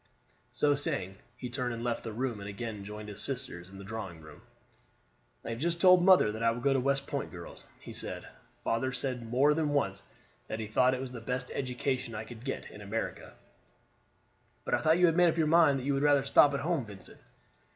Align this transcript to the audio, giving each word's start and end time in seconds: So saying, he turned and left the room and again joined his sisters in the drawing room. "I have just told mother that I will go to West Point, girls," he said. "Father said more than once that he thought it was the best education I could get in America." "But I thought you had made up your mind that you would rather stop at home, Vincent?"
So 0.51 0.73
saying, 0.73 1.17
he 1.37 1.47
turned 1.51 1.75
and 1.75 1.83
left 1.83 2.03
the 2.03 2.11
room 2.11 2.39
and 2.39 2.49
again 2.49 2.83
joined 2.83 3.07
his 3.07 3.21
sisters 3.21 3.69
in 3.69 3.77
the 3.77 3.83
drawing 3.83 4.19
room. 4.19 4.41
"I 5.45 5.51
have 5.51 5.59
just 5.59 5.79
told 5.79 6.03
mother 6.03 6.31
that 6.31 6.41
I 6.41 6.49
will 6.49 6.59
go 6.59 6.73
to 6.73 6.79
West 6.79 7.05
Point, 7.05 7.29
girls," 7.29 7.67
he 7.79 7.93
said. 7.93 8.27
"Father 8.63 8.93
said 8.93 9.29
more 9.29 9.53
than 9.53 9.69
once 9.69 10.01
that 10.47 10.59
he 10.59 10.65
thought 10.65 10.95
it 10.95 11.01
was 11.01 11.11
the 11.11 11.21
best 11.21 11.51
education 11.53 12.15
I 12.15 12.23
could 12.25 12.43
get 12.43 12.71
in 12.71 12.81
America." 12.81 13.35
"But 14.65 14.73
I 14.73 14.79
thought 14.79 14.97
you 14.97 15.05
had 15.05 15.15
made 15.15 15.29
up 15.29 15.37
your 15.37 15.45
mind 15.45 15.77
that 15.77 15.83
you 15.83 15.93
would 15.93 16.01
rather 16.01 16.25
stop 16.25 16.55
at 16.55 16.61
home, 16.61 16.83
Vincent?" 16.87 17.21